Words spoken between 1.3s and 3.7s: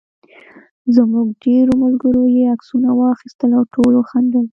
ډېرو ملګرو یې عکسونه واخیستل او